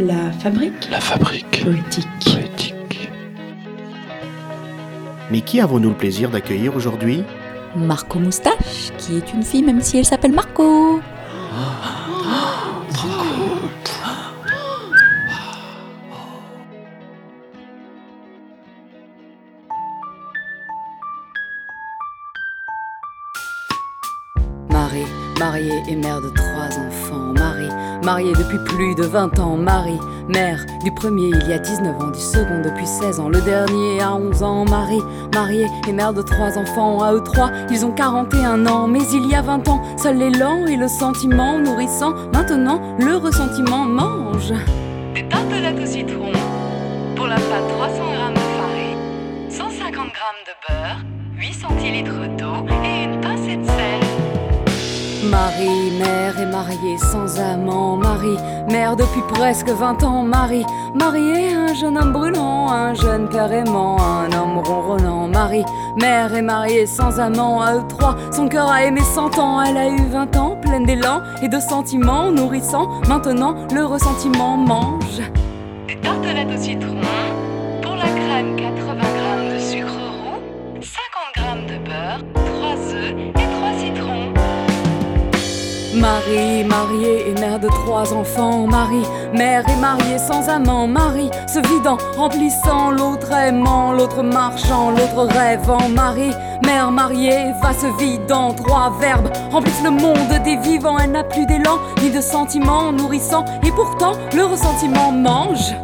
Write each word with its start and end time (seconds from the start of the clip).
La 0.00 0.32
fabrique 0.32 0.88
La 0.90 0.98
fabrique 1.00 1.62
poétique. 1.62 2.08
poétique. 2.24 3.10
Mais 5.30 5.42
qui 5.42 5.60
avons-nous 5.60 5.90
le 5.90 5.94
plaisir 5.94 6.30
d'accueillir 6.30 6.74
aujourd'hui? 6.74 7.22
Marco 7.76 8.18
Moustache, 8.18 8.92
qui 8.96 9.18
est 9.18 9.32
une 9.34 9.42
fille 9.42 9.62
même 9.62 9.82
si 9.82 9.98
elle 9.98 10.06
s'appelle 10.06 10.32
Marco. 10.32 11.00
Mariée 25.40 25.82
et 25.88 25.96
mère 25.96 26.20
de 26.20 26.28
trois 26.28 26.66
enfants. 26.66 27.32
Marie, 27.34 27.70
mariée 28.04 28.32
depuis 28.34 28.58
plus 28.58 28.94
de 28.94 29.04
20 29.04 29.38
ans. 29.38 29.56
Marie, 29.56 29.98
mère 30.28 30.58
du 30.84 30.92
premier 30.92 31.28
il 31.28 31.48
y 31.48 31.52
a 31.54 31.58
19 31.58 31.98
ans, 31.98 32.10
du 32.10 32.20
second 32.20 32.60
depuis 32.62 32.86
16 32.86 33.18
ans, 33.20 33.30
le 33.30 33.40
dernier 33.40 34.02
à 34.02 34.14
11 34.14 34.42
ans. 34.42 34.64
Marie, 34.66 35.00
mariée 35.34 35.66
et 35.88 35.92
mère 35.92 36.12
de 36.12 36.20
trois 36.20 36.58
enfants. 36.58 37.02
À 37.02 37.14
eux 37.14 37.24
trois, 37.24 37.50
ils 37.70 37.86
ont 37.86 37.92
41 37.92 38.66
ans. 38.66 38.86
Mais 38.86 39.00
il 39.14 39.26
y 39.28 39.34
a 39.34 39.40
20 39.40 39.66
ans, 39.68 39.82
seul 39.96 40.18
l'élan 40.18 40.66
et 40.66 40.76
le 40.76 40.88
sentiment 40.88 41.58
nourrissant. 41.58 42.12
Maintenant, 42.34 42.96
le 42.98 43.16
ressentiment 43.16 43.86
mange. 43.86 44.52
Des 45.14 45.26
tartelettes 45.26 45.80
au 45.82 45.86
citron. 45.86 46.32
Pour 47.16 47.26
la 47.26 47.36
pâte, 47.36 47.66
300 47.78 47.94
g 47.94 48.34
de 48.34 48.40
farine, 48.58 49.50
150 49.50 50.06
g 50.06 50.20
de 50.46 50.74
beurre, 50.74 50.98
8 51.38 51.54
centilitres 51.54 52.36
d'eau 52.36 52.66
et 52.84 53.04
une 53.04 53.20
pincée 53.22 53.56
de 53.56 53.64
sel. 53.64 53.99
Marie, 55.30 55.92
mère 55.96 56.40
est 56.40 56.46
mariée 56.46 56.98
sans 56.98 57.38
amant. 57.38 57.96
Marie, 57.96 58.36
mère 58.68 58.96
depuis 58.96 59.22
presque 59.28 59.68
20 59.68 60.02
ans. 60.02 60.22
Marie, 60.24 60.64
mariée, 60.92 61.54
un 61.54 61.72
jeune 61.72 61.96
homme 61.96 62.12
brûlant, 62.12 62.68
un 62.68 62.94
jeune 62.94 63.28
carrément, 63.28 63.96
un 64.00 64.32
homme 64.32 64.58
ronronnant. 64.58 65.28
Marie, 65.28 65.64
mère 66.00 66.34
est 66.34 66.42
mariée 66.42 66.86
sans 66.86 67.20
amant. 67.20 67.62
À 67.62 67.76
eux 67.76 67.84
trois, 67.88 68.16
son 68.32 68.48
cœur 68.48 68.68
a 68.68 68.82
aimé 68.82 69.02
100 69.02 69.38
ans. 69.38 69.62
Elle 69.62 69.76
a 69.76 69.88
eu 69.88 70.04
20 70.10 70.36
ans, 70.36 70.56
pleine 70.60 70.84
d'élan 70.84 71.20
et 71.42 71.48
de 71.48 71.60
sentiments 71.60 72.32
nourrissants. 72.32 72.88
Maintenant, 73.08 73.54
le 73.72 73.84
ressentiment 73.84 74.56
mange. 74.56 75.22
Marie, 86.00 86.64
mariée 86.64 87.28
et 87.28 87.34
mère 87.38 87.60
de 87.60 87.68
trois 87.68 88.14
enfants. 88.14 88.66
Marie, 88.66 89.04
mère 89.34 89.68
et 89.68 89.76
mariée 89.76 90.16
sans 90.16 90.48
amant. 90.48 90.86
Marie, 90.86 91.30
se 91.46 91.58
vidant, 91.68 91.98
remplissant, 92.16 92.90
l'autre 92.90 93.30
aimant, 93.32 93.92
l'autre 93.92 94.22
marchant, 94.22 94.90
l'autre 94.90 95.28
rêvant. 95.30 95.90
Marie, 95.90 96.32
mère 96.64 96.90
mariée, 96.90 97.52
va 97.62 97.74
se 97.74 97.86
vidant. 97.98 98.54
Trois 98.54 98.90
verbes 98.98 99.30
remplissent 99.50 99.84
le 99.84 99.90
monde 99.90 100.42
des 100.42 100.56
vivants. 100.56 100.98
Elle 100.98 101.12
n'a 101.12 101.24
plus 101.24 101.44
d'élan 101.44 101.78
ni 102.02 102.10
de 102.10 102.22
sentiments 102.22 102.92
nourrissants. 102.92 103.44
Et 103.62 103.70
pourtant, 103.70 104.12
le 104.34 104.44
ressentiment 104.44 105.12
mange. 105.12 105.74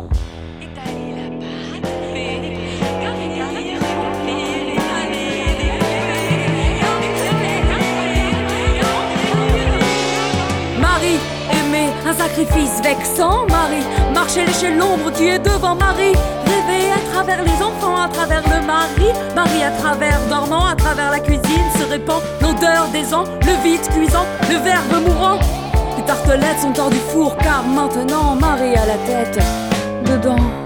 Sacrifice 12.27 12.80
vexant. 12.82 13.46
Marie, 13.48 13.86
marcher 14.12 14.46
chez 14.60 14.74
l'ombre 14.74 15.12
qui 15.12 15.28
est 15.28 15.38
devant 15.38 15.74
Marie. 15.74 16.14
Rêver 16.50 16.91
à 16.92 17.00
travers 17.12 17.42
les 17.42 17.62
enfants, 17.62 17.96
à 17.96 18.08
travers 18.08 18.42
le 18.42 18.66
mari. 18.66 19.10
Marie, 19.34 19.62
à 19.62 19.70
travers 19.70 20.19
dormant, 20.28 20.66
à 20.66 20.75
travers 20.75 21.10
la 21.10 21.20
cuisine, 21.20 21.69
se 21.78 21.84
répand 21.84 22.20
l'odeur 22.41 22.88
des 22.92 23.15
ans, 23.15 23.25
le 23.42 23.62
vide 23.62 23.86
cuisant, 23.88 24.26
le 24.50 24.56
verbe 24.56 25.06
mourant. 25.06 25.38
Les 25.97 26.04
tartelettes 26.04 26.60
sont 26.60 26.78
hors 26.78 26.91
du 26.91 27.03
four 27.12 27.36
car 27.38 27.62
maintenant 27.62 28.34
Marie 28.34 28.75
a 28.75 28.86
la 28.86 28.98
tête 29.06 29.38
dedans. 30.04 30.66